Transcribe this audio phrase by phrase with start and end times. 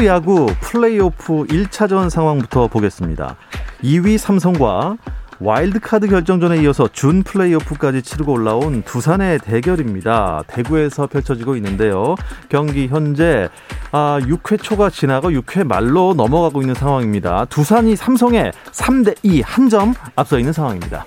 [0.00, 3.36] 프로야구 플레이오프 1차전 상황부터 보겠습니다.
[3.84, 4.96] 2위 삼성과
[5.40, 10.42] 와일드카드 결정전에 이어서 준 플레이오프까지 치르고 올라온 두산의 대결입니다.
[10.46, 12.14] 대구에서 펼쳐지고 있는데요.
[12.48, 13.50] 경기 현재
[13.92, 17.44] 아, 6회 초가 지나고 6회 말로 넘어가고 있는 상황입니다.
[17.44, 21.04] 두산이 삼성에 3대 2 한 점 앞서 있는 상황입니다.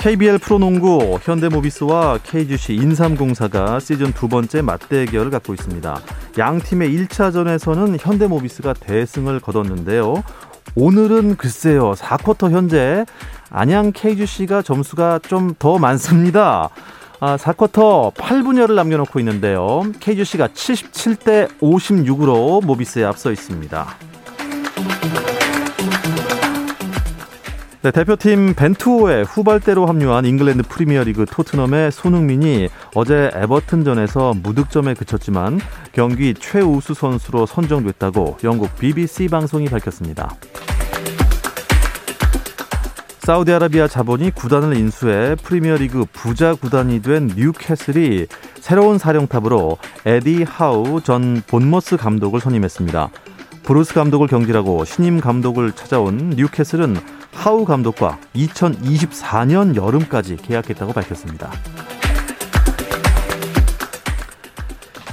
[0.00, 6.00] KBL 프로농구 현대모비스와 KGC 인삼공사가 시즌 두 번째 맞대결을 갖고 있습니다.
[6.38, 10.24] 양 팀의 1차전에서는 현대모비스가 대승을 거뒀는데요.
[10.74, 13.04] 오늘은 글쎄요, 4쿼터 현재
[13.50, 16.70] 안양 KGC가 점수가 좀 더 많습니다.
[17.20, 19.82] 아, 4쿼터 8분여를 남겨놓고 있는데요.
[20.00, 23.86] KGC가 77대 56으로 모비스에 앞서 있습니다.
[27.82, 35.58] 네, 대표팀 벤투호에 후발대로 합류한 잉글랜드 프리미어리그 토트넘의 손흥민이 어제 에버튼전에서 무득점에 그쳤지만
[35.92, 40.36] 경기 최우수 선수로 선정됐다고 영국 BBC 방송이 밝혔습니다.
[43.20, 51.96] 사우디아라비아 자본이 구단을 인수해 프리미어리그 부자 구단이 된 뉴캐슬이 새로운 사령탑으로 에디 하우 전 본머스
[51.96, 53.08] 감독을 선임했습니다.
[53.62, 61.50] 브루스 감독을 경질하고 신임 감독을 찾아온 뉴캐슬은 하우 감독과 2024년 여름까지 계약했다고 밝혔습니다.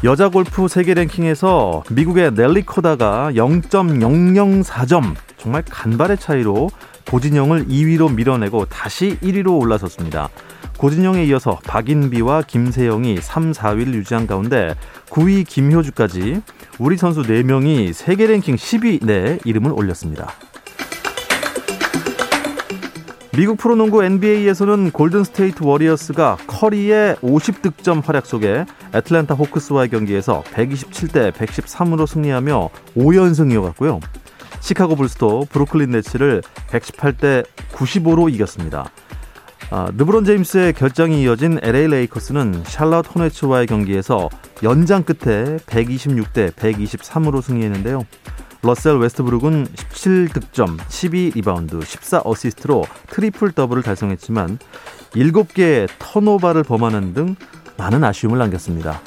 [0.03, 6.69] 여자 골프 세계 랭킹에서 미국의 넬리 코다가 0.004점 정말 간발의 차이로
[7.09, 10.29] 고진영을 2위로 밀어내고 다시 1위로 올라섰습니다.
[10.77, 14.75] 고진영에 이어서 박인비와 김세영이 3, 4위를 유지한 가운데
[15.09, 16.41] 9위 김효주까지
[16.77, 20.31] 우리 선수 4명이 세계 랭킹 10위 내 이름을 올렸습니다.
[23.37, 28.65] 미국 프로농구 NBA에서는 골든스테이트 워리어스가 커리의 50득점 활약 속에
[28.95, 33.99] 애틀랜타 호크스와의 경기에서 127대 113으로 승리하며 5연승 이어갔고요.
[34.61, 38.89] 시카고 불스도 브루클린 네츠를 118대 95로 이겼습니다.
[39.69, 44.29] 아, 르브론 제임스의 결장이 이어진 LA 레이커스는 샬럿 호네츠와의 경기에서
[44.63, 48.03] 연장 끝에 126대 123으로 승리했는데요.
[48.61, 54.59] 러셀 웨스트브룩은 17득점, 12리바운드, 14어시스트로 트리플 더블을 달성했지만
[55.11, 57.35] 7개의 턴오버를 범하는 등
[57.77, 59.01] 많은 아쉬움을 남겼습니다.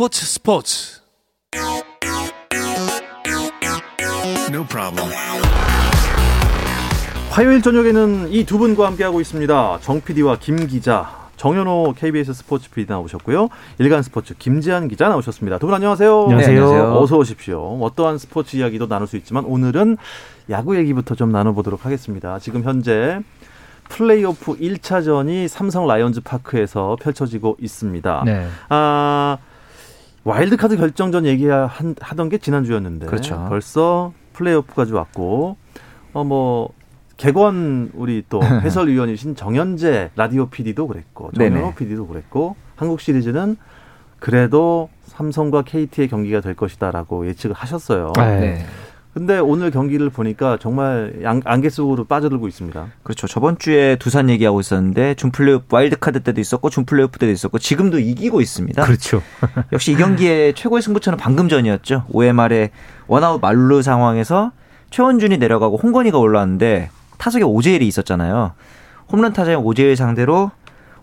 [0.00, 1.00] 스포츠 스포츠
[4.50, 5.10] No problem.
[7.28, 9.80] 화요일 저녁에는 이 두 분과 함께하고 있습니다.
[9.82, 13.50] 정 PD와 김 기자, 정현호 KBS 스포츠 PD 나오셨고요.
[13.78, 15.58] 일간 스포츠 김지한 기자 나오셨습니다.
[15.58, 16.22] 두 분 안녕하세요.
[16.22, 16.54] 안녕하세요.
[16.54, 16.96] 네, 안녕하세요.
[16.98, 17.78] 어서 오십시오.
[17.82, 19.98] 어떠한 스포츠 이야기도 나눌 수 있지만 오늘은
[20.48, 22.38] 야구 얘기부터 좀 나눠보도록 하겠습니다.
[22.38, 23.20] 지금 현재
[23.90, 28.22] 플레이오프 1차전이 삼성 라이온즈 파크에서 펼쳐지고 있습니다.
[28.24, 28.46] 네.
[28.70, 29.36] 아,
[30.24, 33.46] 와일드카드 결정전 얘기하던 게 지난주였는데 그렇죠.
[33.48, 35.56] 벌써 플레이오프까지 왔고
[36.12, 36.70] 어 뭐
[37.16, 43.56] 개관 우리 또 해설위원이신 정현재 라디오 PD도 그랬고 정현호 PD도 그랬고 한국 시리즈는
[44.18, 48.12] 그래도 삼성과 KT의 경기가 될 것이다라고 예측을 하셨어요.
[48.16, 48.64] 네.
[49.12, 52.86] 근데 오늘 경기를 보니까 정말 안개 속으로 빠져들고 있습니다.
[53.02, 53.26] 그렇죠.
[53.26, 58.84] 저번 주에 두산 얘기하고 있었는데 준플레이오프 와일드카드 때도 있었고 준플레이오프 때도 있었고 지금도 이기고 있습니다.
[58.84, 59.20] 그렇죠.
[59.72, 62.04] 역시 이 경기의 최고의 승부처는 방금 전이었죠.
[62.12, 62.70] 5회 말에
[63.08, 64.52] 원아웃 만루 상황에서
[64.90, 68.52] 최원준이 내려가고 홍건희가 올라왔는데 타석에 오재일이 있었잖아요.
[69.10, 70.52] 홈런 타자의 오재일 상대로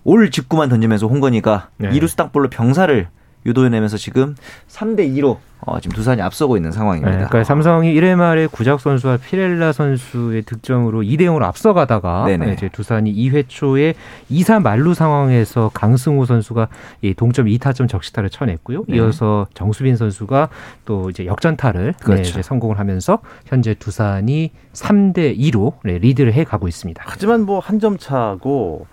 [0.06, 1.90] all 직구만 던지면서 홍건희가 네.
[1.92, 3.10] 이루수 땅볼로 병살을
[3.48, 4.36] 유도해내면서 지금
[4.70, 7.10] 3대 2로 어, 지금 두산이 앞서고 있는 상황입니다.
[7.10, 12.54] 네, 그러니까 삼성이 1회 말에 구자욱 선수와 피렐라 선수의 득점으로 2대 0으로 앞서가다가 네네.
[12.54, 13.96] 이제 두산이 2회 초에
[14.32, 16.68] 2사 만루 상황에서 강승호 선수가
[17.02, 18.84] 이 동점 2타점 적시타를 쳐냈고요.
[18.88, 18.98] 네.
[18.98, 20.50] 이어서 정수빈 선수가
[20.86, 22.22] 또 이제 역전타를 네, 그렇죠.
[22.24, 23.18] 네, 이제 성공을 하면서
[23.48, 27.02] 현재 두산이 3대 2로 네, 리드를 해 가고 있습니다.
[27.06, 28.86] 하지만 뭐 한 점 차고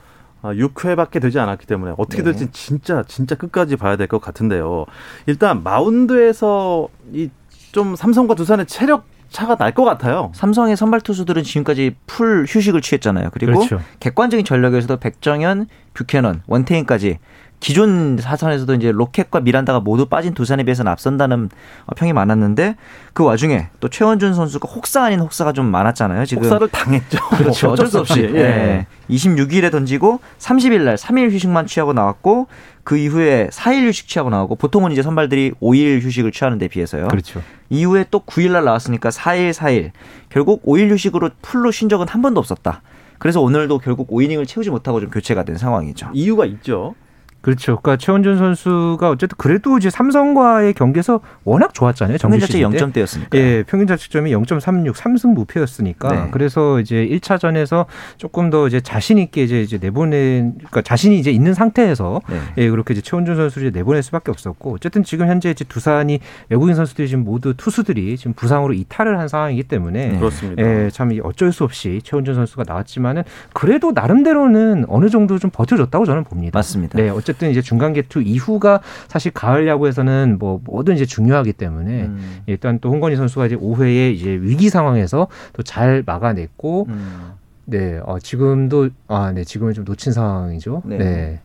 [0.52, 2.32] 6회밖에 아, 되지 않았기 때문에 어떻게 네.
[2.32, 4.84] 될지 진짜 진짜 끝까지 봐야 될 것 같은데요.
[5.26, 7.30] 일단 마운드에서 이
[7.74, 9.04] 좀 삼성과 두산의 체력
[9.34, 10.30] 차가 날 것 같아요.
[10.34, 13.30] 삼성의 선발 투수들은 지금까지 full 휴식을 취했잖아요.
[13.32, 13.80] 그리고 그렇죠.
[13.98, 17.18] 객관적인 전력에서도 백정현, 뷰캐넌, 원태인까지
[17.58, 21.48] 기존 삼선발에서도 이제 로켓과 미란다가 모두 빠진 두산에 비해서는 앞선다는
[21.96, 22.76] 평이 많았는데
[23.14, 26.26] 그 와중에 또 최원준 선수가 혹사 아닌 혹사가 좀 많았잖아요.
[26.26, 27.18] 지금 혹사를 당했죠.
[27.36, 27.70] 그렇죠.
[27.70, 28.20] 어쩔 수 없이.
[28.22, 28.30] 예.
[28.30, 28.86] 네.
[29.10, 32.46] 26일에 던지고 30일 날 3일 휴식만 취하고 나왔고
[32.84, 37.08] 그 이후에 4일 휴식 취하고 나오고 보통은 이제 선발들이 5일 휴식을 취하는 데 비해서요.
[37.08, 37.42] 그렇죠.
[37.70, 39.90] 이후에 또 9일 날 나왔으니까 4일 4일
[40.28, 42.82] 결국 5일 휴식으로 풀로 쉰 적은 한 번도 없었다.
[43.18, 46.10] 그래서 오늘도 결국 5이닝을 채우지 못하고 좀 교체가 된 상황이죠.
[46.12, 46.94] 이유가 있죠.
[47.44, 47.78] 그렇죠.
[47.78, 52.16] 그러니까 최원준 선수가 어쨌든 그래도 이제 삼성과의 경기에서 워낙 좋았잖아요.
[52.18, 53.34] 평균 자책 0점대였으니까.
[53.34, 56.08] 예, 평균 자책점이 0.36, 3승 무패였으니까.
[56.08, 56.28] 네.
[56.30, 57.84] 그래서 이제 1차전에서
[58.16, 62.40] 조금 더 이제 자신 있게 이제 이제 내보낸 그러니까 자신이 이제 있는 상태에서 네.
[62.56, 67.08] 예, 그렇게 이제 최원준 선수를 내보낼 수밖에 없었고 어쨌든 지금 현재 이제 두산이 외국인 선수들이
[67.08, 70.18] 지금 모두 투수들이 지금 부상으로 이탈을 한 상황이기 때문에 네.
[70.18, 70.62] 그렇습니다.
[70.62, 76.24] 예, 참 어쩔 수 없이 최원준 선수가 나왔지만은 그래도 나름대로는 어느 정도 좀 버텨줬다고 저는
[76.24, 76.58] 봅니다.
[76.58, 76.96] 맞습니다.
[76.96, 82.02] 네, 어쨌든 어쨌든 이제 중간 개투 이후가 사실 가을 야구에서는 뭐 뭐든 이제 중요하기 때문에
[82.04, 82.42] 음.
[82.46, 87.32] 일단 또 홍건희 선수가 이제 5회에 이제 위기 상황에서 또 잘 막아냈고 음.
[87.64, 90.82] 네, 어, 지금도 아, 네, 지금은 좀 놓친 상황이죠.
[90.84, 90.98] 네.
[90.98, 91.40] 네.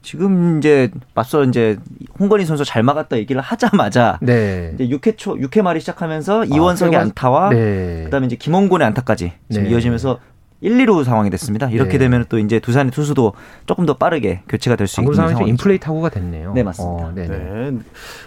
[0.00, 1.76] 지금 이제 맞서 이제
[2.18, 4.72] 홍건희 선수 잘 막았다 얘기를 하자마자 네.
[4.74, 8.02] 이제 6회 초 6회 말이 시작하면서 아, 이원석의 안타와 네.
[8.04, 9.70] 그다음에 이제 김홍곤의 안타까지 지금 네.
[9.70, 10.18] 이어지면서
[10.60, 11.68] 1, 2루 상황이 됐습니다.
[11.70, 11.98] 이렇게 네.
[11.98, 13.32] 되면 또 이제 두산의 투수도
[13.66, 16.52] 조금 더 빠르게 교체가 될 수 있는 상황이 인플레이 타구가 됐네요.
[16.54, 17.06] 네 맞습니다.
[17.06, 17.72] 어, 네.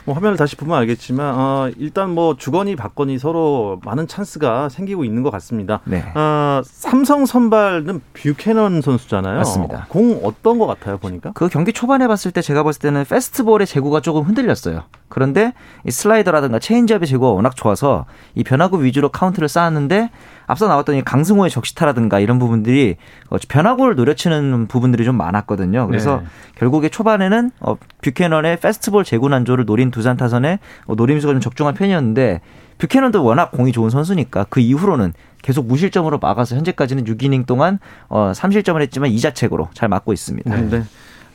[0.05, 5.23] 뭐 화면을 다시 보면 알겠지만 어, 일단 뭐 주거니 받거니 서로 많은 찬스가 생기고 있는
[5.23, 5.81] 것 같습니다.
[5.85, 6.03] 네.
[6.15, 9.37] 어, 삼성 선발은 뷰캐넌 선수잖아요.
[9.37, 9.87] 맞습니다.
[9.89, 11.31] 공 어떤 것 같아요 보니까?
[11.33, 14.83] 그 경기 초반에 봤을 때 제가 봤을 때는 패스트볼의 제구가 조금 흔들렸어요.
[15.09, 15.53] 그런데
[15.85, 18.05] 이 슬라이더라든가 체인지업의 제구가 워낙 좋아서
[18.35, 20.09] 이 변화구 위주로 카운트를 쌓았는데
[20.51, 22.97] 앞서 나왔던 이 강승호의 적시타라든가 이런 부분들이
[23.29, 25.87] 어, 변화구를 노려치는 부분들이 좀 많았거든요.
[25.87, 26.25] 그래서 네.
[26.55, 32.41] 결국에 초반에는 어, 뷰캐넌의 패스트볼 제구 난조를 노린 두산 타선에 어, 노림수가 좀 적중한 편이었는데
[32.79, 38.79] 뷰캐넌도 워낙 공이 좋은 선수니까 그 이후로는 계속 무실점으로 막아서 현재까지는 6이닝 동안 어, 3실점을
[38.81, 40.53] 했지만 2자책으로 잘 막고 있습니다.
[40.53, 40.69] 네.
[40.69, 40.83] 네.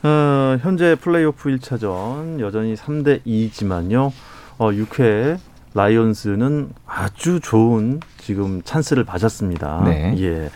[0.03, 4.11] 어, 현재 플레이오프 1차전 여전히 3대 2지만요.
[4.59, 5.39] 어, 6회
[5.77, 9.83] 라이온스는 아주 좋은 지금 찬스를 잡았습니다.
[9.85, 10.15] 네.
[10.19, 10.49] 예.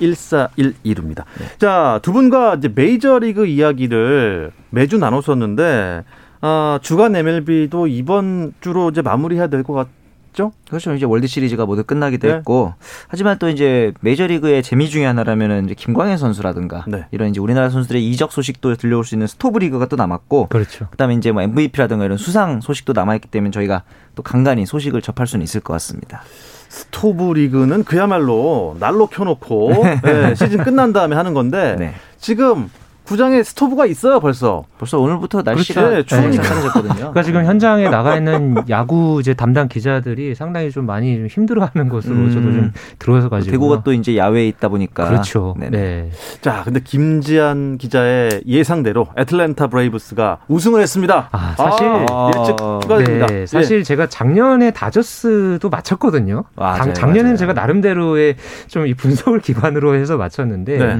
[0.00, 1.24] 1412입니다.
[1.38, 1.46] 네.
[1.58, 6.04] 자, 두 분과 이제 메이저리그 이야기를 매주 나눴었는데
[6.40, 9.88] 아, 주간 MLB도 이번 주로 이제 마무리해야 될 것 같,
[10.30, 10.52] 있죠?
[10.68, 10.94] 그렇죠.
[10.94, 12.34] 이제 월드 시리즈가 모두 끝나기도 네.
[12.34, 12.74] 했고
[13.08, 17.06] 하지만 또 이제 메이저리그의 재미 중에 하나라면은 이제 김광현 선수라든가 네.
[17.10, 20.86] 이런 이제 우리나라 선수들의 이적 소식도 들려올 수 있는 스토브 리그가 또 남았고 그렇죠.
[20.90, 23.82] 그다음에 이제 뭐 MVP라든가 이런 수상 소식도 남아 있기 때문에 저희가
[24.14, 26.22] 또 간간히 소식을 접할 수는 있을 것 같습니다.
[26.68, 29.72] 스토브 리그는 그야말로 난로 켜놓고
[30.04, 31.94] 네, 시즌 끝난 다음에 하는 건데 네.
[32.18, 32.70] 지금
[33.10, 34.64] 구장에 스토브가 있어요 벌써.
[34.78, 36.94] 벌써 오늘부터 날씨가 그렇지, 추우니까 괜찮아졌거든요.
[36.94, 42.14] 그러니까 지금 현장에 나가 있는 야구 이제 담당 기자들이 상당히 좀 많이 좀 힘들어하는 것으로
[42.14, 42.28] 음.
[42.30, 43.50] 저도 좀 들어서 가지고.
[43.50, 45.08] 대구가 또 이제 야외에 있다 보니까.
[45.08, 45.56] 그렇죠.
[45.58, 45.70] 네네.
[45.78, 46.10] 네.
[46.40, 51.28] 자, 근데 김지한 기자의 예상대로 애틀랜타 브레이브스가 우승을 했습니다.
[51.32, 53.26] 아, 사실 아, 일찍 축하드립니다.
[53.26, 53.82] 네, 사실 예.
[53.82, 56.44] 제가 작년에 다저스도 맞췄거든요.
[56.54, 57.36] 맞아요, 작년에는 맞아요.
[57.36, 58.36] 제가 나름대로의
[58.68, 60.98] 좀 이 분석을 기반으로 해서 맞췄는데 네.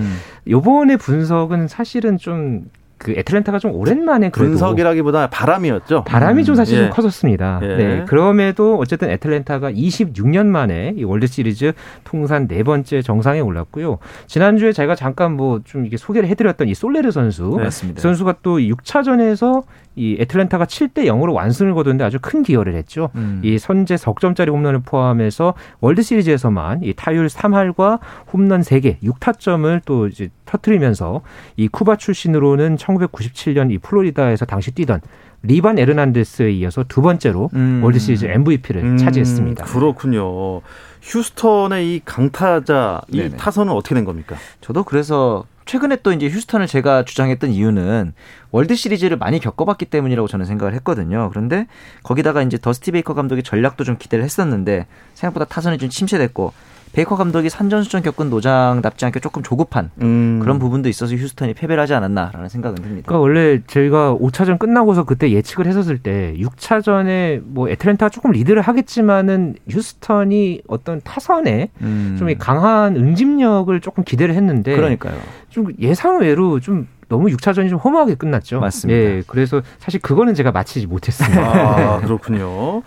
[0.49, 6.05] 요번에 분석은 사실 은 좀 그 애틀랜타가 좀 오랜만에 그래도 분석이라기보다 바람이었죠.
[6.05, 6.81] 바람이 좀 사실 음.
[6.81, 6.91] 좀 예.
[6.91, 7.61] 커졌습니다.
[7.63, 7.77] 예.
[7.77, 8.05] 네.
[8.07, 11.73] 그럼에도 어쨌든 애틀랜타가 26년 만에 이 월드 시리즈
[12.05, 13.99] 통산 네 번째 정상에 올랐고요.
[14.27, 17.65] 지난주에 제가 잠깐 뭐 좀 이게 소개를 해 드렸던 이 솔레르 선수, 네,
[17.95, 19.63] 그 선수가 또 6차전에서
[19.97, 23.11] 이 애틀랜타가 7대 0으로 완승을 거두는데 아주 큰 기여를 했죠.
[23.17, 23.41] 음.
[23.45, 27.99] 이 선제 석점짜리 홈런을 포함해서 월드 시리즈에서만 이 타율 3할과
[28.33, 31.21] 홈런 3개, 6타점을 또 이제 터트리면서
[31.57, 35.01] 이 쿠바 출신으로는 1997년 이 플로리다에서 당시 뛰던
[35.43, 37.81] 리반 에르난데스에 이어서 두 번째로 음.
[37.83, 38.97] 월드 시리즈 MVP를 음.
[38.99, 39.65] 차지했습니다.
[39.65, 40.61] 그렇군요.
[41.03, 43.37] 휴스턴의 이 강타자 이 네네.
[43.37, 44.37] 타선은 어떻게 된 겁니까?
[44.61, 48.13] 저도 그래서 최근에 또 이제 휴스턴을 제가 주장했던 이유는
[48.51, 51.29] 월드 시리즈를 많이 겪어봤기 때문이라고 저는 생각을 했거든요.
[51.31, 51.69] 그런데
[52.03, 56.53] 거기다가 이제 더스티 베이커 감독의 전략도 좀 기대를 했었는데 생각보다 타선이 좀 침체됐고
[56.93, 60.41] 베이커 감독이 산전수전 겪은 노장답지 않게 조금 조급한 음.
[60.43, 63.07] 그런 부분도 있어서 휴스턴이 패배를 하지 않았나라는 생각은 듭니다.
[63.07, 69.55] 그러니까 원래 저희가 5차전 끝나고서 그때 예측을 했었을 때 6차전에 뭐 애틀랜타가 조금 리드를 하겠지만은
[69.69, 72.17] 휴스턴이 어떤 타선에 음.
[72.19, 75.19] 좀 강한 응집력을 조금 기대를 했는데 그러니까요.
[75.49, 78.61] 좀 예상 외로 좀 너무 6차전이 좀 허무하게 끝났죠.
[78.61, 78.99] 맞습니다.
[78.99, 81.41] 예, 그래서 사실 그거는 제가 마치지 못했습니다.
[81.41, 82.83] 아, 그렇군요.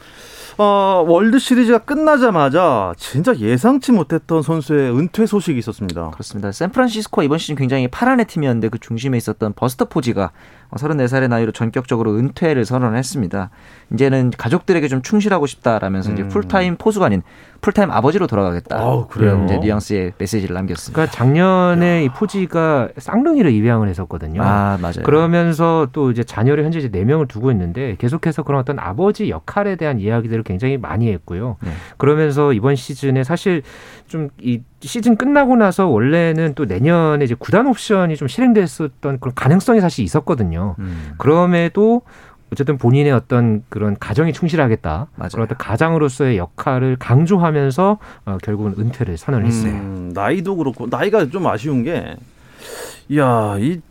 [0.57, 6.11] 어, 월드 시리즈가 끝나자마자 진짜 예상치 못했던 선수의 은퇴 소식이 있었습니다.
[6.11, 6.51] 그렇습니다.
[6.51, 10.31] 샌프란시스코 이번 시즌 굉장히 파란의 팀이었는데 그 중심에 있었던 버스터 포지가
[10.71, 13.49] 34살의 나이로 전격적으로 은퇴를 선언했습니다.
[13.93, 16.13] 이제는 가족들에게 좀 충실하고 싶다라면서 음.
[16.13, 17.23] 이제 풀타임 포수가 아닌
[17.63, 18.77] 풀타임 아버지로 돌아가겠다.
[18.77, 19.41] 아, 그래요.
[19.45, 20.93] 이제 뉘앙스의 메시지를 남겼습니다.
[20.93, 21.99] 그러니까 작년에 야.
[22.01, 24.43] 이 포지가 쌍둥이를 입양을 했었거든요.
[24.43, 25.03] 아, 맞아요.
[25.03, 29.99] 그러면서 또 이제 자녀를 현재 이제 4명을 두고 있는데 계속해서 그런 어떤 아버지 역할에 대한
[29.99, 31.55] 이야기들을 굉장히 많이 했고요.
[31.63, 31.71] 네.
[31.97, 33.63] 그러면서 이번 시즌에 사실
[34.07, 39.79] 좀 이 시즌 끝나고 나서 원래는 또 내년에 이제 구단 옵션이 좀 실행됐었던 그런 가능성이
[39.79, 40.75] 사실 있었거든요.
[40.79, 41.13] 음.
[41.17, 42.01] 그럼에도
[42.53, 45.07] 어쨌든 본인의 어떤 그런 가정에 충실하겠다.
[45.15, 45.29] 맞아요.
[45.31, 49.73] 그런 어떤 가장으로서의 역할을 강조하면서 어, 결국은 은퇴를 선언 했어요.
[49.73, 52.15] 음, 나이도 그렇고 나이가 좀 아쉬운 게,
[53.09, 53.81] 이야 이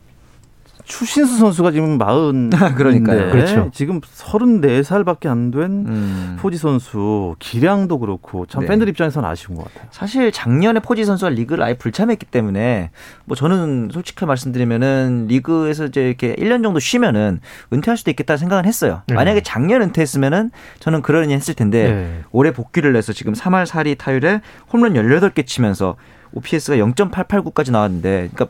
[0.85, 3.31] 추신수 선수가 지금 마흔 그러니까요.
[3.31, 3.71] 그렇죠.
[3.73, 6.37] 지금 서른네 살밖에 안된 음.
[6.41, 8.69] 포지 선수 기량도 그렇고 참 네.
[8.69, 9.89] 팬들 입장에서는 아쉬운 것 같아요.
[9.91, 12.91] 사실 작년에 포지 선수가 리그를 아예 불참했기 때문에
[13.25, 17.41] 뭐 저는 솔직히 말씀드리면은 리그에서 이제 이렇게 1년 정도 쉬면은
[17.73, 19.03] 은퇴할 수도 있겠다 생각은 했어요.
[19.07, 19.15] 네.
[19.15, 22.21] 만약에 작년 은퇴했으면은 저는 그러니 했을 텐데 네.
[22.33, 24.41] 올해 복귀를 해서 지금 3할 4리 타율에
[24.73, 25.97] 홈런 18개 치면서
[26.33, 28.47] OPS가 0.889까지 나왔는데 그러니까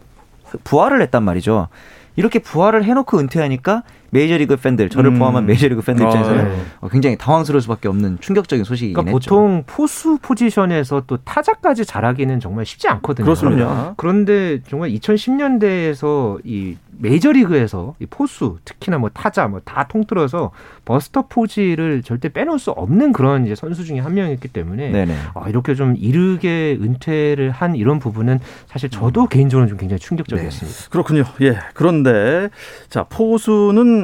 [0.64, 1.68] 부활을 했단 말이죠.
[2.16, 5.19] 이렇게 부활을 해놓고 은퇴하니까 메이저리그 팬들 저를 음.
[5.19, 6.62] 포함한 메이저리그 팬들 입장에서는 아, 네.
[6.81, 9.31] 어, 굉장히 당황스러울 수밖에 없는 충격적인 소식이긴 그러니까 했죠.
[9.31, 13.25] 보통 포수 포지션에서 또 타자까지 잘하기는 정말 쉽지 않거든요.
[13.25, 13.95] 그렇습니다.
[13.97, 20.50] 그런데 정말 2010년대에서 이 메이저리그에서 이 포수 특히나 뭐 타자 뭐 다 통틀어서
[20.85, 25.16] 버스터 포지를 절대 빼놓을 수 없는 그런 이제 선수 중에 한 명이었기 때문에 네네.
[25.35, 29.28] 아, 이렇게 좀 이르게 은퇴를 한 이런 부분은 사실 저도 음.
[29.28, 30.78] 개인적으로 좀 굉장히 충격적이었습니다.
[30.78, 30.88] 네.
[30.90, 31.25] 그렇군요.
[31.40, 31.59] 예.
[31.75, 32.50] 그런데
[32.90, 34.01] 자 포수는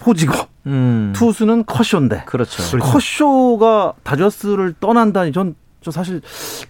[0.00, 0.34] 포지고
[0.66, 1.12] 음.
[1.14, 2.78] 투수는 커쇼인데 그렇죠.
[2.78, 6.20] 커쇼가 다저스를 떠난다니 전저 사실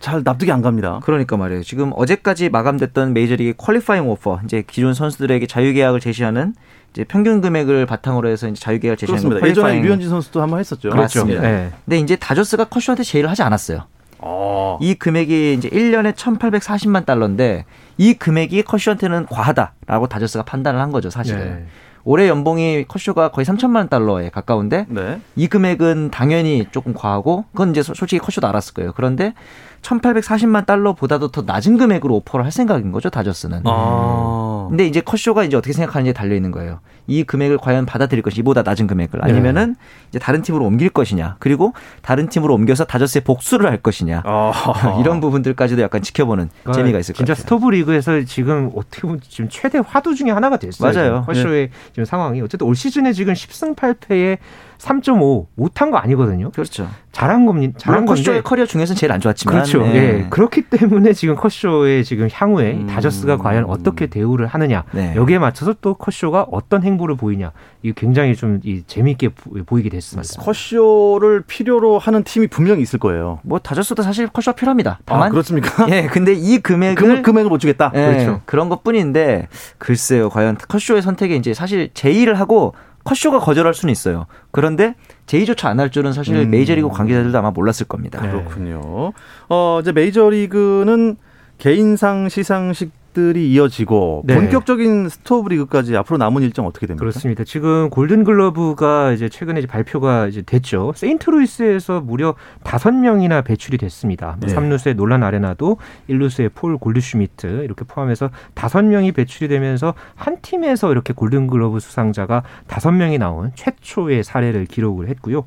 [0.01, 1.01] 잘 납득이 안 갑니다.
[1.05, 1.63] 그러니까 말이에요.
[1.63, 6.55] 지금 어제까지 마감됐던 메이저리그 퀄리파잉 오퍼, 이제 기존 선수들에게 자유계약을 제시하는
[6.93, 9.49] 이제 평균 금액을 바탕으로 해서 이제 자유계약을 제시하는 그렇습니다.
[9.49, 10.91] 예전에 류현진 선수도 한번 했었죠.
[10.91, 11.21] 그렇죠.
[11.21, 11.41] 맞습니다.
[11.43, 11.73] 네.
[11.85, 13.85] 근데 이제 다저스가 커쇼한테 제의를 하지 않았어요.
[14.19, 14.79] 어.
[14.83, 17.65] 이 금액이 이제 1년에 1,840만 달러인데
[17.97, 21.41] 이 금액이 커쇼한테는 과하다라고 다저스가 판단을 한 거죠, 사실은.
[21.41, 21.67] 네.
[22.05, 25.21] 올해 연봉이 커쇼가 거의 3천만 달러에 가까운데 네.
[25.37, 28.93] 이 금액은 당연히 조금 과하고 그건 이제 솔직히 커쇼도 알았을 거예요.
[28.95, 29.35] 그런데
[29.83, 33.63] 1,840만 달러보다도 더 낮은 금액으로 오퍼를 할 생각인 거죠, 다저스는.
[33.65, 34.67] 아.
[34.69, 36.81] 근데 이제 컷쇼가 이제 어떻게 생각하는지에 달려 있는 거예요.
[37.07, 39.81] 이 금액을 과연 받아들일 것이 이보다 낮은 금액을 아니면은 네.
[40.11, 41.37] 이제 다른 팀으로 옮길 것이냐.
[41.41, 41.73] 그리고
[42.03, 44.23] 다른 팀으로 옮겨서 다저스에 복수를 할 것이냐.
[44.25, 44.99] 아.
[45.01, 47.35] 이런 부분들까지도 약간 지켜보는 그러니까 재미가 있을 것 같아요.
[47.35, 50.93] 진짜 스토브 리그에서 지금 어떻게 보면 지금 최대 화두 중에 하나가 됐어요.
[50.93, 51.25] 맞아요.
[51.27, 51.73] 커쇼의 네.
[51.91, 54.39] 지금 상황이 어쨌든 올 시즌에 지금 10승 8패에
[54.81, 56.51] 3.5 못한 거 아니거든요.
[56.53, 56.89] 그렇죠.
[57.13, 57.75] 잘한 겁니다.
[57.79, 59.83] 잘한 건데 커쇼의 커리어 중에서 제일 안 좋았지만 그렇죠.
[59.83, 59.95] 네.
[59.95, 60.27] 예.
[60.31, 62.87] 그렇기 때문에 지금 커쇼의 지금 향후에 음.
[62.87, 65.15] 다저스가 과연 어떻게 대우를 하느냐 네.
[65.17, 69.31] 여기에 맞춰서 또 커쇼가 어떤 행보를 보이냐 이 굉장히 좀 이 재미있게
[69.67, 70.41] 보이게 됐습니다.
[70.43, 73.41] 커쇼를 필요로 하는 팀이 분명히 있을 거예요.
[73.43, 74.93] 뭐 다저스도 사실 커쇼가 필요합니다.
[75.01, 75.87] 아, 다만 아, 그렇습니까?
[75.91, 77.93] 예, 근데 이 금액을 금, 금액을 못 주겠다.
[77.95, 78.41] 예, 그렇죠.
[78.45, 84.27] 그런 것뿐인데 글쎄요, 과연 커쇼의 선택이 이제 사실 제의를 하고 커쇼가 거절할 수는 있어요.
[84.51, 84.95] 그런데
[85.27, 86.51] 제의조차 안 할 줄은 사실 음.
[86.51, 88.21] 메이저리그 관계자들도 아마 몰랐을 겁니다.
[88.21, 88.31] 네.
[88.31, 89.13] 그렇군요.
[89.49, 91.17] 어, 이제 메이저리그는
[91.59, 94.35] 개인상 시상식 들이 이어지고 네.
[94.35, 97.01] 본격적인 스토브 리그까지 앞으로 남은 일정 어떻게 됩니까?
[97.01, 97.45] 그렇습니다.
[97.45, 100.93] 지금 골든 글러브가 이제 최근에 이제 발표가 이제 됐죠.
[100.95, 104.37] 세인트루이스에서 무려 다섯 명이나 배출이 됐습니다.
[104.41, 104.55] 네.
[104.55, 111.13] 3루수의 놀란 아레나도 1루수의 폴 골드슈미트 이렇게 포함해서 다섯 명이 배출이 되면서 한 팀에서 이렇게
[111.13, 115.45] 골든 글러브 수상자가 다섯 명이 나온 최초의 사례를 기록을 했고요.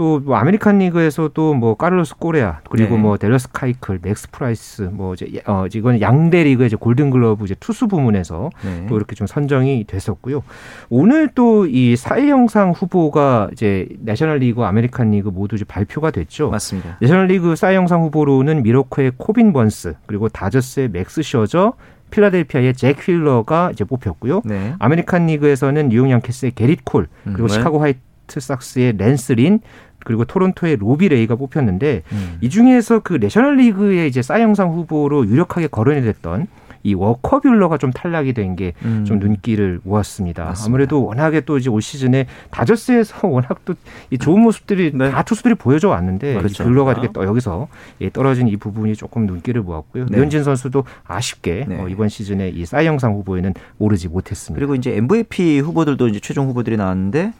[0.00, 3.02] 또 뭐 아메리칸 리그에서도 뭐 까를로스 꼬레아 그리고 네.
[3.02, 7.86] 뭐 댈러스 카이클, 맥스 프리드 뭐 이제 어 이건 양대 리그 이제 골든글러브 이제 투수
[7.86, 8.86] 부문에서 네.
[8.88, 10.42] 또 이렇게 좀 선정이 됐었고요.
[10.88, 16.48] 오늘 또 이 사이영상 후보가 이제 내셔널 리그, 아메리칸 리그 모두 이제 발표가 됐죠.
[16.50, 16.96] 맞습니다.
[17.00, 21.74] 내셔널 리그 사이영상 후보로는 밀워키의 코빈 번스 그리고 다저스의 맥스 셔저
[22.10, 24.42] 필라델피아의 잭 휠러가 이제 뽑혔고요.
[24.44, 24.74] 네.
[24.78, 27.52] 아메리칸 리그에서는 뉴욕 양키스의 게릿 콜 그리고 음, 네.
[27.54, 28.00] 시카고 화이트
[28.40, 29.60] 삭스의 랜스 린
[30.04, 32.38] 그리고 토론토의 로비 레이가 뽑혔는데 음.
[32.40, 36.46] 이 중에서 그 내셔널 리그의 이제 사이영상 후보로 유력하게 거론이 됐던
[36.82, 39.04] 이 워커 뷸러가 좀 탈락이 된 게 좀 음.
[39.20, 40.44] 눈길을 모았습니다.
[40.44, 40.66] 맞습니다.
[40.66, 43.74] 아무래도 워낙에 또 이제 올 시즌에 다저스에서 워낙 또
[44.10, 45.10] 이 좋은 모습들이 네.
[45.10, 46.64] 다 투수들이 보여줘 왔는데 그렇죠.
[46.64, 47.68] 뷸러가 이렇게 또 여기서
[48.00, 50.06] 예, 떨어진 이 부분이 조금 눈길을 모았고요.
[50.06, 50.16] 네.
[50.16, 51.80] 류현진 선수도 아쉽게 네.
[51.80, 54.58] 어, 이번 시즌에 이 사이영상 후보에는 오르지 못했습니다.
[54.58, 57.32] 그리고 이제 MVP 후보들도 이제 최종 후보들이 나왔는데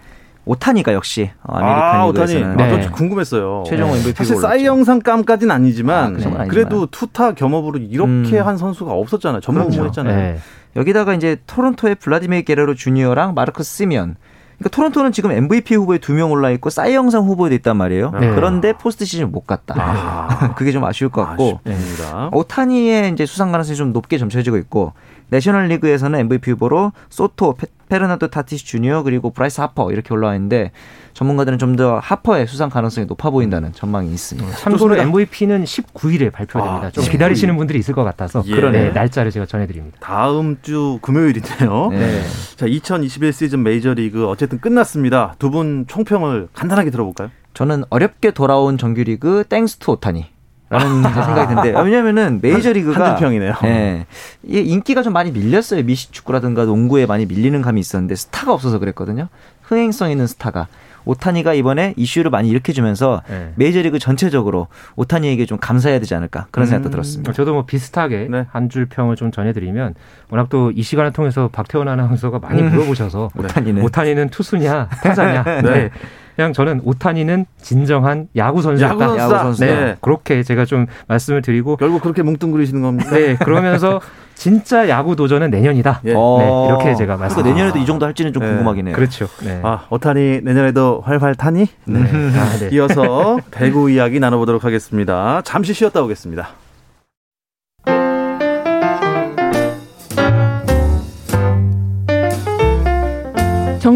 [0.47, 2.87] 오타니가 역시 아메리칸 아, 리그에서는 네.
[2.87, 3.65] 아, 궁금했어요.
[3.67, 8.47] 최종 MVP 사실 사이영상감까지는 아니지만 아, 그래도 투타 겸업으로 이렇게 음.
[8.47, 9.41] 한 선수가 없었잖아요.
[9.41, 10.15] 전무후무했잖아요.
[10.15, 10.33] 그렇죠.
[10.35, 10.39] 네.
[10.77, 14.17] 여기다가 이제 토론토의 블라디미르 게레로 주니어랑 마커스 시미언
[14.59, 18.11] 그러니까 토론토는 지금 MVP 후보에 두 명 올라 있고 사이영상 후보에 있단 말이에요.
[18.21, 18.31] 네.
[18.35, 19.75] 그런데 포스트 시즌 못 갔다.
[19.79, 20.53] 아.
[20.57, 22.29] 그게 좀 아쉬울 것 같고 아쉽습니다.
[22.33, 24.93] 오타니의 이제 수상 가능성이 좀 높게 점쳐지고 있고
[25.31, 27.55] 내셔널 리그에서는 MVP 후보로 소토,
[27.91, 30.71] 페르난도 타티스 주니어 그리고 브라이스 하퍼 이렇게 올라와 있는데
[31.13, 34.51] 전문가들은 좀 더 하퍼의 수상 가능성이 높아 보인다는 전망이 있습니다.
[34.57, 36.87] 참고로 MVP는 19일에 발표됩니다.
[36.87, 37.11] 아, 좀 네.
[37.11, 38.55] 기다리시는 분들이 있을 것 같아서 예.
[38.55, 39.99] 그런 네, 날짜를 제가 전해드립니다.
[40.01, 41.89] 다음 주 금요일인데요.
[41.91, 42.23] 네.
[42.57, 45.35] 자, 2021 시즌 메이저리그 어쨌든 끝났습니다.
[45.39, 47.31] 두 분 총평을 간단하게 들어볼까요?
[47.55, 50.27] 저는 어렵게 돌아온 정규리그 Thanks to 오타니.
[50.71, 51.23] 라는 아.
[51.25, 53.55] 생각이 드는데 왜냐면은 메이저 리그가 한줄평이네요.
[53.65, 54.07] 예.
[54.45, 55.83] 이게 인기가 좀 많이 밀렸어요.
[55.83, 59.29] 미식 축구라든가 농구에 많이 밀리는 감이 있었는데 스타가 없어서 그랬거든요.
[59.63, 60.69] 흥행성 있는 스타가
[61.07, 63.53] 오타니가 이번에 이슈를 많이 일으켜주면서 네.
[63.57, 67.33] 메이저리그 전체적으로 오타니에게 좀 감사해야 되지 않을까 그런 생각도 음, 들었습니다.
[67.33, 68.47] 저도 뭐 비슷하게 네.
[68.51, 69.95] 한줄 평을 좀 전해드리면
[70.29, 72.71] 워낙 또 이 시간을 통해서 박태원 아나운서가 많이 음.
[72.71, 75.91] 물어보셔서 오타니는 오타니는 투수냐 타자냐 네.
[76.31, 76.37] 네.
[76.37, 78.95] 그냥 저는 오타니는 진정한 야구 선수였다.
[78.95, 79.65] 야구, 야구 선수.
[79.65, 79.75] 네.
[79.75, 79.97] 네.
[80.01, 83.11] 그렇게 제가 좀 말씀을 드리고 결국 그렇게 뭉뚱그리시는 겁니다.
[83.11, 83.37] 네.
[83.37, 84.01] 그러면서
[84.35, 86.01] 진짜 야구 도전은 내년이다.
[86.07, 86.15] 예.
[86.15, 87.37] 네, 이렇게 제가 말씀.
[87.37, 88.49] 그러니까 내년에도 이 정도 할지는 좀 네.
[88.49, 88.97] 궁금하긴 해요.
[88.97, 89.27] 그렇죠.
[89.45, 89.61] 네.
[89.63, 91.67] 아 오타니 내년에도 활활 타니?
[91.85, 92.01] 네.
[92.01, 92.71] 아, 네.
[92.73, 95.43] 이어서 배구 이야기 나눠보도록 하겠습니다.
[95.45, 96.49] 잠시 쉬었다 오겠습니다.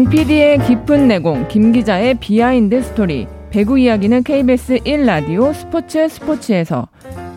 [0.05, 3.27] 정 PD의 깊은 내공, 김 기자의 비하인드 스토리.
[3.49, 6.87] 배구 이야기는 KBS 1라디오 스포츠 스포츠에서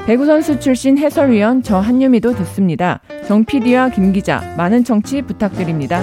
[0.04, 3.00] 배구 선수 출신 해설위원 저 한유미도 듣습니다.
[3.26, 6.02] 정 PD와 김 기자 많은 청취 부탁드립니다.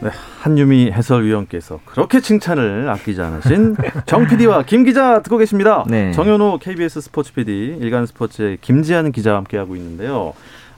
[0.00, 3.74] 네, 한유미 해설위원께서 그렇게 칭찬을 아끼지 않으신
[4.06, 5.84] 정 PD와 김 기자 듣고 계십니다.
[5.88, 6.12] 네.
[6.12, 10.34] 정현호 KBS 스포츠 PD, 일간 스포츠의 김지한 기자와 함께하고 있는데요.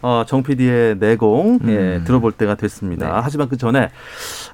[0.07, 1.99] 어, 정 PD의 내공 예, 음.
[2.01, 3.07] 예, 들어볼 때가 됐습니다.
[3.07, 3.13] 네.
[3.25, 3.91] 하지만 그 전에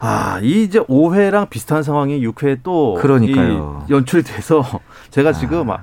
[0.01, 3.85] 아, 이 이제 5회랑 비슷한 상황이 6회에 또 그러니까요.
[3.91, 4.65] 연출이 돼서
[5.11, 5.33] 제가 아.
[5.35, 5.83] 지금 막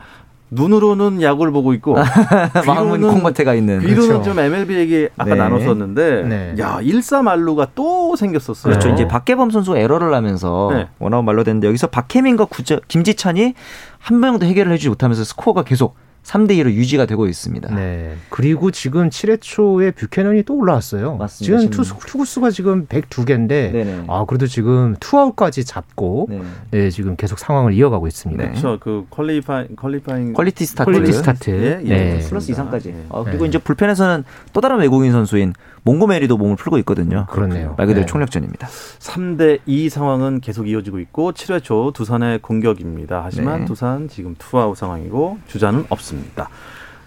[0.49, 1.93] 눈으로는 야구를 보고 있고
[2.65, 4.23] 마음은 콩밭에가 있는 귀로는 그렇죠.
[4.23, 5.35] 좀 MLB 얘기 아까 네.
[5.35, 6.55] 나눴었는데 네.
[6.57, 8.71] 야 일사 말루가 또 생겼었어요.
[8.71, 8.89] 그렇죠.
[8.89, 10.87] 이제 박계범 선수가 에러를 하면서 네.
[10.97, 12.47] 원아웃 말로 됐는데 여기서 박혜민과
[12.87, 13.53] 김지찬이
[13.99, 15.95] 한 명도 해결을 해주지 못하면서 스코어가 계속
[16.29, 17.73] 3대 2로 유지가 되고 있습니다.
[17.73, 18.15] 네.
[18.29, 21.15] 그리고 지금 7회 초에 뷰캐넌이 또 올라왔어요.
[21.15, 21.59] 맞습니다.
[21.59, 24.03] 지금 투수, 투구수가 지금 102개인데 네네.
[24.07, 26.41] 아, 그래도 지금 투아웃까지 잡고 네.
[26.69, 26.89] 네.
[26.91, 28.43] 지금 계속 상황을 이어가고 있습니다.
[28.43, 28.49] 네.
[28.51, 28.77] 그렇죠.
[28.79, 31.89] 그 qualifying qualifying quality start quality start 예, 예.
[31.89, 32.19] 네.
[32.19, 32.93] 플러스 이상까지.
[33.09, 37.25] 아, 그리고 이제 불펜에서는 또 다른 외국인 선수인 몽고메리도 몸을 풀고 있거든요.
[37.29, 37.73] 그렇네요.
[37.77, 38.67] 말 그대로 총력전입니다.
[38.67, 43.21] 3대 2 상황은 계속 이어지고 있고 7회 초 두산의 공격입니다.
[43.23, 46.18] 하지만 두산 지금 투아웃 상황이고 주자는 없습니다.
[46.19, 46.49] 있습니다.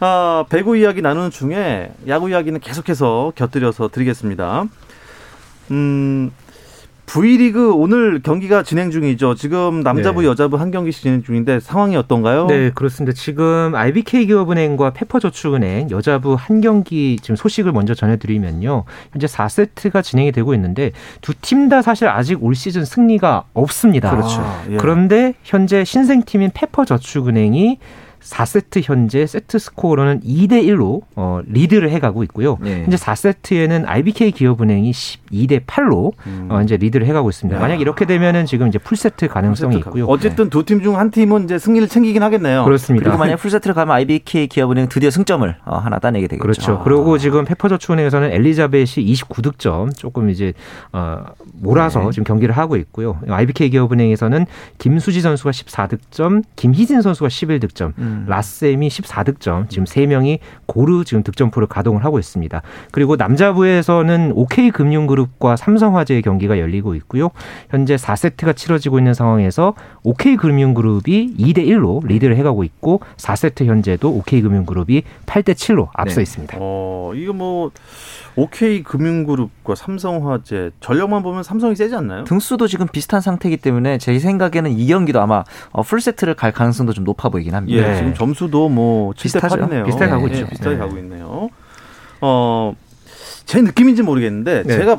[0.01, 4.65] 아, 배구 이야기 나누는 중에 야구 이야기는 계속해서 곁들여서 드리겠습니다.
[5.71, 6.33] 음,
[7.07, 9.35] V리그 오늘 경기가 진행 중이죠.
[9.35, 10.29] 지금 남자부, 네.
[10.29, 12.47] 여자부 한 경기씩 진행 중인데 상황이 어떤가요?
[12.47, 13.15] 네, 그렇습니다.
[13.15, 18.85] 지금 IBK 기업은행과 페퍼저축은행 여자부 한 경기 지금 소식을 먼저 전해드리면요.
[19.13, 24.11] 현재 4세트가 진행이 되고 있는데 두 팀 다 사실 아직 올 시즌 승리가 없습니다.
[24.11, 24.41] 그렇죠.
[24.41, 24.77] 아, 예.
[24.79, 27.79] 그런데 현재 신생팀인 페퍼저축은행이
[28.23, 32.57] 4세트 현재 세트 스코어로는 2대 1로 어, 리드를 해가고 있고요.
[32.61, 32.83] 네.
[32.83, 36.49] 현재 4세트에는 IBK 기업은행이 12대 8로 음.
[36.51, 37.57] 어, 이제 리드를 해가고 있습니다.
[37.57, 37.61] 야.
[37.61, 40.07] 만약 이렇게 되면은 지금 이제 풀세트 가능성이 풀세트 있고요.
[40.07, 40.51] 어쨌든 네.
[40.51, 42.65] 두팀 중 한 팀은 이제 승리를 챙기긴 하겠네요.
[42.65, 43.05] 그렇습니다.
[43.05, 46.43] 그리고 만약 풀세트를 가면 IBK 기업은행 드디어 승점을 어, 하나 따내게 되겠죠.
[46.43, 46.73] 그렇죠.
[46.73, 46.83] 아.
[46.85, 50.53] 그리고 지금 페퍼저축은행에서는 엘리자벳이 29득점 조금 이제
[50.93, 52.11] 어, 몰아서 네.
[52.11, 53.19] 지금 경기를 하고 있고요.
[53.27, 54.47] IBK 기업은행에서는
[54.79, 57.93] 김수지 선수가 14득점, 김희진 선수가 11득점.
[57.99, 58.12] 음.
[58.13, 58.25] 음.
[58.29, 62.63] 라셈이 14득점, 지금 3명이 고르 지금 득점포를 가동을 하고 있습니다.
[62.91, 67.31] 그리고 남자부에서는 OK금융그룹과 삼성화재의 경기가 열리고 있고요.
[67.71, 75.55] 현재 4세트가 치러지고 있는 상황에서 OK금융그룹이 2대 1로 리드를 해가고 있고 4세트 현재도 OK금융그룹이 8대
[75.55, 76.23] 7로 앞서 네.
[76.23, 76.59] 있습니다.
[76.61, 77.71] 어, 이거 뭐
[78.37, 82.25] OK 금융그룹과 삼성화재 전력만 보면 삼성이 세지 않나요?
[82.25, 86.93] 등수도 지금 비슷한 상태이기 때문에 제 생각에는 이 경기도 아마 어, 풀 세트를 갈 가능성도
[86.93, 87.79] 좀 높아 보이긴 합니다.
[87.79, 88.02] 예, 네.
[88.03, 89.87] 지금 점수도 뭐 7대 8이네요.
[89.87, 90.41] 비슷하게 가고 있죠.
[90.45, 91.49] 네, 비슷하게 가고 있네요.
[92.21, 92.75] 어,
[93.47, 94.77] 제 느낌인지 모르겠는데 네.
[94.79, 94.99] 제가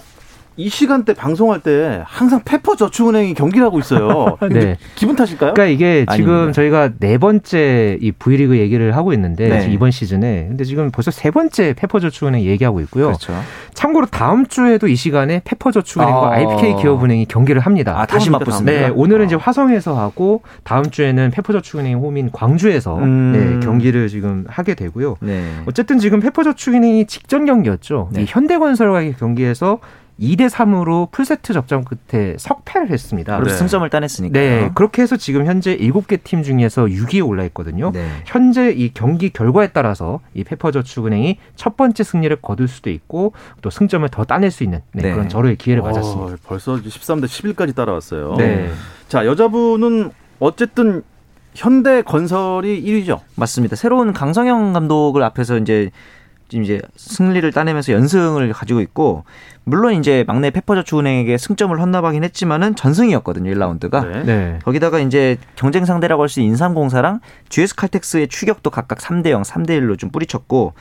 [0.56, 4.38] 이 시간대 방송할 때 항상 페퍼 저축은행이 경기를 하고 있어요.
[4.52, 4.78] 네.
[4.96, 5.54] 기분 탓일까요?
[5.54, 6.52] 그러니까 이게 지금 아닙니다.
[6.54, 9.72] 저희가 네 번째 이 V리그 얘기를 하고 있는데 네.
[9.72, 13.08] 이번 시즌에 근데 지금 벌써 세 번째 페퍼 저축은행 얘기하고 있고요.
[13.08, 13.34] 그렇죠.
[13.74, 16.32] 참고로 다음 주에도 이 시간에 페퍼 저축은행과 아.
[16.34, 18.00] IBK 기업은행이 경기를 합니다.
[18.00, 18.72] 아, 다시 맞붙습니다.
[18.72, 19.26] 네, 오늘은 아.
[19.26, 23.60] 이제 화성에서 하고 다음 주에는 페퍼 저축은행 홈인 광주에서 음.
[23.60, 25.18] 네, 경기를 지금 하게 되고요.
[25.22, 25.44] 네.
[25.66, 28.10] 어쨌든 지금 페퍼 저축은행이 직전 경기였죠.
[28.14, 28.26] 이 네.
[28.28, 29.80] 현대건설과의 경기에서
[30.20, 33.38] 2대 3으로 풀세트 접전 끝에 석패를 했습니다.
[33.38, 33.60] 그래서 네.
[33.60, 34.40] 승점을 따냈으니까.
[34.40, 34.72] 네.
[34.76, 37.92] 그렇게 해서 지금 현재 7개 팀 중에서 6위에 올라 있거든요.
[37.92, 38.08] 네.
[38.26, 44.08] 현재 이 경기 결과에 따라서 이 페퍼저축은행이 첫 번째 승리를 거둘 수도 있고 또 승점을
[44.10, 45.12] 더 따낼 수 있는 네, 네.
[45.12, 46.38] 그런 절호의 기회를 어, 맞았습니다.
[46.46, 48.36] 벌써 13대 11까지 따라왔어요.
[48.38, 48.72] 네.
[49.08, 51.04] 자, 여자분은 어쨌든
[51.56, 53.20] 현대 건설이 1위죠.
[53.36, 53.76] 맞습니다.
[53.76, 55.92] 새로운 강성영 감독을 앞에서 이제
[56.50, 59.24] 지금 이제 승리를 따내면서 연승을 가지고 있고
[59.66, 64.24] 물론 이제 막내 페퍼저축은행에게 승점을 헌납하긴 했지만은 전승이었거든요 1라운드가 네.
[64.24, 64.60] 네.
[64.64, 69.70] 거기다가 이제 경쟁 상대라고 할 수 있는 인삼공사랑 GS 칼텍스의 추격도 각각 3대 0, 3대
[69.80, 70.74] 1로 좀 뿌리쳤고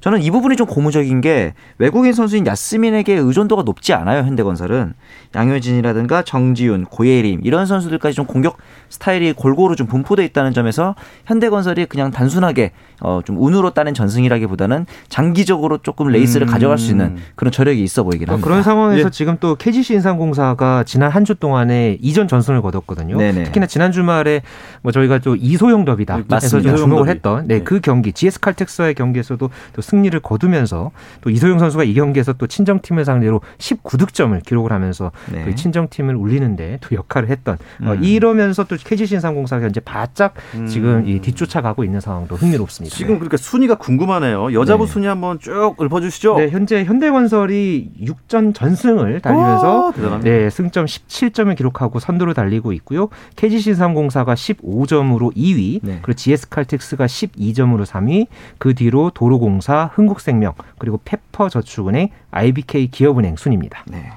[0.00, 4.94] 저는 이 부분이 좀 고무적인 게 외국인 선수인 야스민에게 의존도가 높지 않아요 현대건설은
[5.34, 8.56] 양효진이라든가 정지훈, 고예림 이런 선수들까지 좀 공격
[8.88, 10.94] 스타일이 골고루 좀 분포돼 있다는 점에서
[11.26, 16.52] 현대건설이 그냥 단순하게 어, 좀 운으로 따낸 전승이라기보다는 장기적으로 조금 레이스를 음.
[16.52, 18.46] 가져갈 수 있는 그런 저력이 있어 보이긴 합니다.
[18.48, 19.10] 그런 상황에서 예.
[19.10, 23.16] 지금 또 KGC 인삼공사가 지난 한 주 동안에 이전 전승을 거뒀거든요.
[23.18, 23.44] 네네.
[23.44, 24.42] 특히나 지난 주말에
[24.82, 27.08] 뭐 저희가 또 이소영 더비다 해서 좀 주목을.
[27.08, 30.90] 했던 네, 네, 그 경기 GS 칼텍스와의 경기에서도 또 승리를 거두면서
[31.20, 35.44] 또 이소영 선수가 이 경기에서 또 친정팀을 상대로 19득점을 기록을 하면서 네.
[35.44, 37.88] 그 친정팀을 울리는데 또 역할을 했던 어, 음.
[37.88, 40.66] 어, 이러면서 또 KGC 인삼공사가 현재 바짝 음.
[40.66, 42.96] 지금 이 뒤쫓아가고 있는 상황도 흥미롭습니다.
[42.96, 44.52] 지금 그러니까 순위가 궁금하네요.
[44.54, 44.92] 여자부 네.
[44.92, 46.36] 순위 한번 쭉 읊어주시죠.
[46.38, 53.08] 네, 현재 현대건설이 6전 전승을 달리면서 오, 네, 승점 17점을 기록하고 선두를 달리고 있고요.
[53.36, 55.98] KGC 인삼공사가 15점으로 2위, 네.
[56.02, 58.26] 그리고 GS칼텍스가 12점으로 3위,
[58.58, 63.84] 그 뒤로 도로공사, 흥국생명, 그리고 페퍼저축은행, IBK 기업은행 순입니다.
[63.88, 64.12] 네.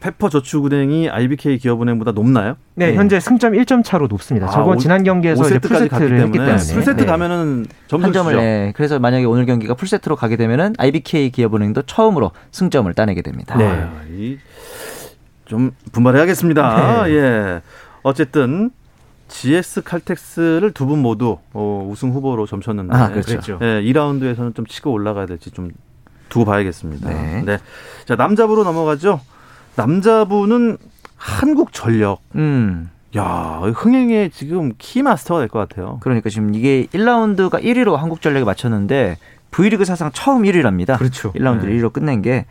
[0.00, 2.56] 페퍼 저축은행이 IBK 기업은행보다 높나요?
[2.74, 2.94] 네, 네.
[2.96, 4.46] 현재 승점 1점 차로 높습니다.
[4.46, 7.06] 아, 저번 지난 경기에서 이제 풀세트를 했기 때문에 풀세트 네.
[7.06, 8.72] 가면은 한 점을 네.
[8.76, 13.56] 그래서 만약에 오늘 경기가 풀세트로 가게 되면은 IBK 기업은행도 처음으로 승점을 따내게 됩니다.
[13.56, 13.66] 네.
[13.68, 14.00] 아,
[15.46, 17.04] 좀 분발해야겠습니다.
[17.06, 17.10] 네.
[17.14, 17.60] 예.
[18.02, 18.70] 어쨌든
[19.28, 23.58] GS 칼텍스를 두 분 모두 어, 우승 후보로 점쳤는데 아, 그렇죠.
[23.60, 25.70] 예, 2라운드에서는 좀 치고 올라가야 될지 좀
[26.28, 27.08] 두고 봐야겠습니다.
[27.08, 27.42] 네.
[27.44, 27.58] 네.
[28.06, 29.20] 자, 남자부로 넘어가죠.
[29.78, 30.76] 남자부는
[31.16, 32.20] 한국 전력.
[32.34, 32.90] 음.
[33.16, 35.98] 야, 흥행의 지금 키 마스터가 될 것 같아요.
[36.02, 39.16] 그러니까 지금 이게 1라운드가 1위로 한국전력에 맞췄는데
[39.50, 40.98] V리그 사상 처음 1위랍니다.
[40.98, 41.32] 그렇죠.
[41.32, 41.72] 1라운드 네.
[41.72, 42.44] 1위로 끝낸 게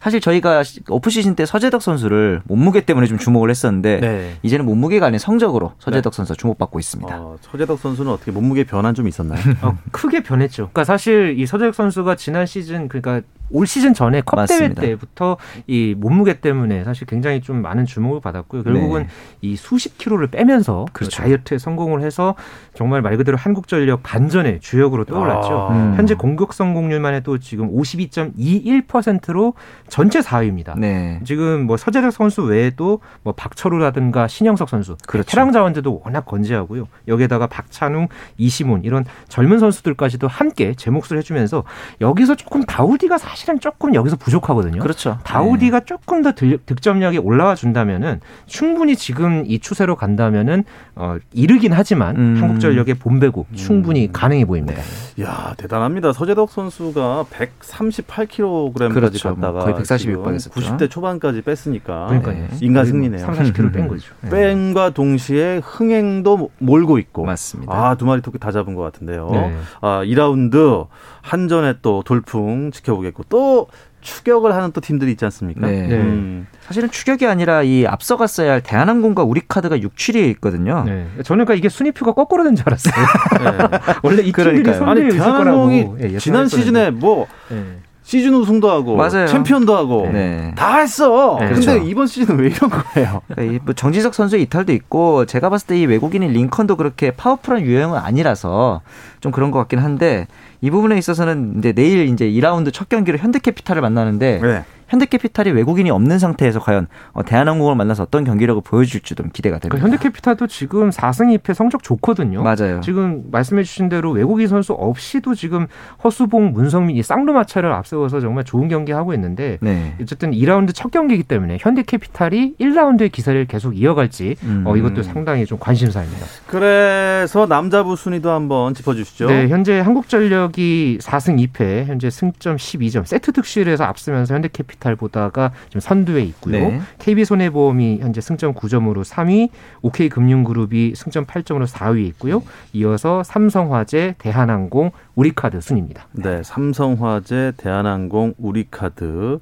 [0.00, 4.36] 사실 저희가 오프 시즌 때 서재덕 선수를 몸무게 때문에 좀 주목을 했었는데 네.
[4.42, 6.16] 이제는 몸무게가 아닌 성적으로 서재덕 네.
[6.16, 7.16] 선수 주목받고 있습니다.
[7.20, 9.40] 어, 서재덕 선수는 어떻게 몸무게 변환 좀 있었나요?
[9.62, 10.64] 어, 크게 변했죠.
[10.72, 14.80] 그러니까 사실 이 서재덕 선수가 지난 시즌 그러니까 올 시즌 전에 컵 맞습니다.
[14.80, 18.62] 대회 때부터 이 몸무게 때문에 사실 굉장히 좀 많은 주목을 받았고요.
[18.62, 19.08] 결국은 네.
[19.42, 21.22] 이 수십 킬로를 빼면서 그 그렇죠.
[21.22, 22.34] 다이어트에 성공을 해서
[22.74, 25.68] 정말 말 그대로 한국전력 반전의 주역으로 떠올랐죠.
[25.70, 25.72] 아.
[25.72, 25.94] 음.
[25.96, 29.54] 현재 공격 성공률만 해도 지금 52.21%로
[29.88, 30.78] 전체 4위입니다.
[30.78, 31.20] 네.
[31.24, 35.30] 지금 뭐 서재덕 선수 외에도 뭐 박철우라든가 신영석 선수, 그렇죠.
[35.30, 36.88] 태랑 자원들도 워낙 건재하고요.
[37.06, 41.64] 여기에다가 박찬웅, 이시문 이런 젊은 선수들까지도 함께 제 몫을 해주면서
[42.00, 44.80] 여기서 조금 다우디가 사실 사실은 조금 여기서 부족하거든요.
[44.80, 45.18] 그렇죠.
[45.24, 45.86] 다우디가 네.
[45.86, 50.62] 조금 더 득점력이 올라와 준다면은 충분히 지금 이 추세로 간다면은
[50.94, 52.36] 어, 이르긴 하지만 음.
[52.40, 53.56] 한국전력의 본배구 음.
[53.56, 54.80] 충분히 가능해 보입니다.
[54.80, 55.24] 네.
[55.24, 56.12] 야 대단합니다.
[56.12, 59.34] 서재덕 선수가 138kg까지 그렇죠.
[59.34, 60.52] 갔다가 거의 146번했었죠.
[60.52, 62.46] 90대 초반까지 뺐으니까 그러니까요.
[62.60, 63.18] 인간 승리네요.
[63.20, 64.14] 3, 40kg 뺀 거죠.
[64.20, 64.30] 네.
[64.54, 67.72] 뺀과 동시에 흥행도 몰고 있고 맞습니다.
[67.72, 69.28] 아두 마리 토끼 다 잡은 것 같은데요.
[69.32, 69.56] 네.
[69.80, 70.86] 아 2라운드
[71.22, 73.68] 한전의 또 돌풍 지켜보겠고 또
[74.00, 75.66] 추격을 하는 또 팀들이 있지 않습니까?
[75.66, 75.88] 네.
[75.90, 76.46] 음.
[76.60, 80.82] 사실은 추격이 아니라 이 앞서갔어야 할 대한항공과 우리카드가 6, 7위에 있거든요.
[80.84, 81.06] 네.
[81.24, 82.94] 저는 그러니까 이게 순위표가 거꾸로 된 줄 알았어요.
[83.40, 83.78] 네.
[84.04, 87.78] 원래 이 팀들이 아니 대한항공이 예, 지난 시즌에 뭐 네.
[88.02, 89.26] 시즌 우승도 하고 맞아요.
[89.26, 90.52] 챔피언도 하고 네.
[90.56, 91.38] 다 했어.
[91.40, 91.86] 네, 근데 그렇죠.
[91.88, 93.22] 이번 시즌은 왜 이런 거예요?
[93.34, 97.98] 그러니까 뭐 정지석 선수의 이탈도 있고 제가 봤을 때 이 외국인인 링컨도 그렇게 파워풀한 유형은
[97.98, 98.82] 아니라서
[99.20, 100.26] 좀 그런 것 같긴 한데
[100.64, 104.64] 이 부분에 있어서는 이제 내일 이제 2라운드 첫 경기로 현대캐피탈을 만나는데 네.
[104.88, 109.76] 현대캐피탈이 외국인이 없는 상태에서 과연 어, 대한항공을 만나서 어떤 경기력을 보여줄지 좀 기대가 됩니다.
[109.76, 112.42] 그러니까 현대캐피탈도 지금 4승 2패 성적 좋거든요.
[112.42, 112.80] 맞아요.
[112.80, 115.66] 지금 말씀해주신 대로 외국인 선수 없이도 지금
[116.02, 119.94] 허수봉, 문성민, 이 쌍루마차를 앞세워서 정말 좋은 경기 하고 있는데 네.
[120.00, 124.64] 어쨌든 2라운드 첫 경기이기 때문에 현대캐피탈이 1라운드의 기세를 계속 이어갈지 어, 음.
[124.66, 126.26] 어, 이것도 상당히 좀 관심사입니다.
[126.46, 129.26] 그래서 남자부 순위도 한번 짚어주시죠.
[129.26, 136.22] 네, 현재 한국전력이 4승 2패, 현재 승점 12점, 세트 득실에서 앞서면서 현대캐피탈 캐피탈보다가 지금 선두에
[136.24, 136.52] 있고요.
[136.52, 136.80] 네.
[136.98, 139.48] KB손해보험이 현재 승점 9점으로 3위,
[139.82, 142.42] OK금융그룹이 승점 8점으로 4위에 있고요.
[142.74, 146.08] 이어서 삼성화재, 대한항공, 우리카드 순입니다.
[146.12, 149.38] 네, 삼성화재, 대한항공, 우리카드.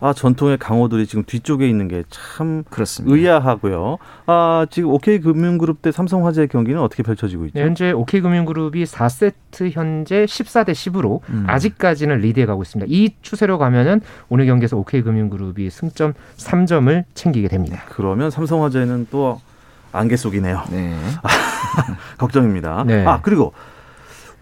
[0.00, 2.64] 아, 전통의 강호들이 지금 뒤쪽에 있는 게참
[3.04, 3.98] 의아하고요.
[4.26, 7.58] 아, 지금 OK금융그룹 대 삼성화재 경기는 어떻게 펼쳐지고 있죠?
[7.58, 11.44] 네, 현재 OK금융그룹이 4세트 현재 14대 10으로 음.
[11.48, 12.86] 아직까지는 리드해 가고 있습니다.
[12.90, 17.82] 이 추세로 가면은 오늘 경기 에서 OK금융그룹이 승점 3점을 챙기게 됩니다.
[17.88, 19.40] 그러면 삼성화재는 또
[19.92, 20.64] 안개 속이네요.
[20.70, 20.96] 네.
[22.18, 22.84] 걱정입니다.
[22.86, 23.04] 네.
[23.06, 23.52] 아, 그리고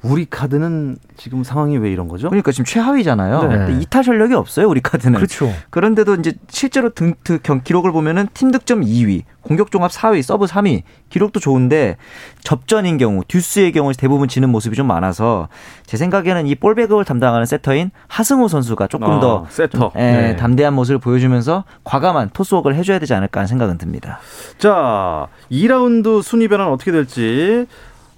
[0.08, 2.28] 우리 카드는 지금 상황이 왜 이런 거죠?
[2.28, 3.66] 그러니까 지금 최하위잖아요.
[3.66, 3.78] 네.
[3.80, 5.14] 이탈 전력이 없어요, 우리 카드는.
[5.16, 5.52] 그렇죠.
[5.70, 10.82] 그런데도 이제 실제로 등, 등 기록을 보면은 팀 득점 2위, 공격 종합 4위, 서브 3위,
[11.08, 11.96] 기록도 좋은데
[12.40, 15.48] 접전인 경우, 듀스의 경우 대부분 지는 모습이 좀 많아서
[15.86, 19.78] 제 생각에는 이 볼 배급을 담당하는 세터인 하승우 선수가 조금 어, 더 세터.
[19.78, 20.36] 좀, 예, 네.
[20.36, 24.18] 담대한 모습을 보여주면서 과감한 toss work을 해줘야 되지 않을까 하는 생각은 듭니다.
[24.58, 27.66] 자, 2라운드 순위 변화는 어떻게 될지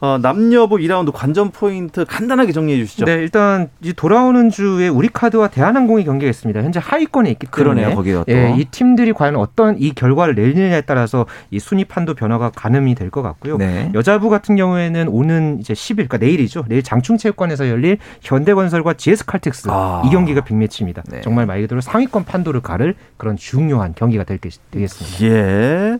[0.01, 3.05] 어, 남녀부 2라운드 관전 포인트 간단하게 정리해 주시죠.
[3.05, 6.63] 네, 일단 이 돌아오는 주에 우리카드와 대한항공이 경기가 있습니다.
[6.63, 8.33] 현재 하위권에 있기 때문에 그러네요, 거기가 또.
[8.33, 13.09] 예, 이 팀들이 과연 어떤 이 결과를 내느냐에 따라서 이 순위 판도 변화가 가늠이 될
[13.11, 13.57] 것 같고요.
[13.57, 13.91] 네.
[13.95, 16.65] 여자부 같은 경우에는 오는 이제 10일, 그러니까 내일이죠.
[16.69, 20.03] 내일 장충체육관에서 열릴 현대건설과 GS칼텍스 아.
[20.05, 21.03] 이 경기가 빅매치입니다.
[21.11, 21.23] 네.
[21.23, 24.39] 정말 말 그대로 상위권 판도를 가를 그런 중요한 경기가 될,
[24.71, 25.25] 되겠습니다.
[25.25, 25.99] 예.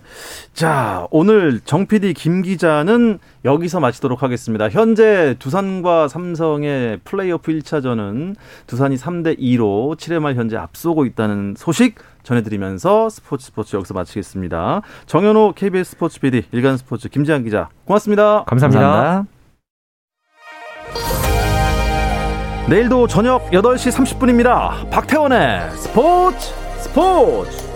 [0.53, 4.69] 자, 오늘 정 PD 김 기자는 여기서 마치도록 하겠습니다.
[4.69, 8.35] 현재 두산과 삼성의 플레이오프 1차전은
[8.67, 14.83] 두산이 3대 2로 7회 말 현재 앞서고 있다는 소식 전해드리면서 스포츠 스포츠 여기서 마치겠습니다.
[15.07, 18.45] 정현호 KBS 스포츠 PD 일간 스포츠 김재한 기자 고맙습니다.
[18.45, 18.81] 감사합니다.
[18.81, 19.39] 감사합니다.
[22.69, 24.91] 내일도 저녁 8시 30분입니다.
[24.91, 27.68] 박태원의 스포츠 스포츠